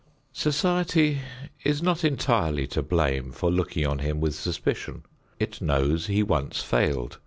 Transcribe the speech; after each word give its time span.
Society 0.33 1.19
is 1.63 1.83
not 1.83 2.03
entirely 2.03 2.65
to 2.65 2.81
blame 2.81 3.31
for 3.31 3.51
looking 3.51 3.85
on 3.85 3.99
him 3.99 4.19
with 4.19 4.33
suspicion. 4.33 5.03
It 5.37 5.61
knows 5.61 6.07
he 6.07 6.23
once 6.23 6.63
failed. 6.63 7.19